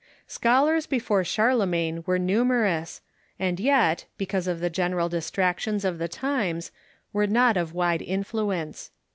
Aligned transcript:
Scholars 0.25 0.87
before 0.87 1.23
Charlemagne 1.23 2.01
were 2.07 2.17
numerous, 2.17 3.01
and 3.37 3.59
yet, 3.59 4.05
be 4.17 4.25
cause 4.25 4.47
of 4.47 4.59
the 4.59 4.71
general 4.71 5.09
distractions 5.09 5.85
of 5.85 5.99
the 5.99 6.07
times, 6.07 6.71
were 7.13 7.27
not 7.27 7.55
of 7.55 7.73
Avide 7.73 8.01
influence. 8.01 8.89